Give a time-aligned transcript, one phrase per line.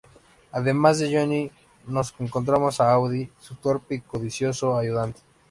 [0.51, 1.51] Además de Johnny,
[1.85, 5.21] nos encontramos a Audie, su torpe y codicioso ayudante.